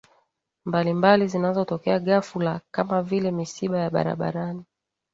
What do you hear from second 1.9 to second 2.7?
ghafula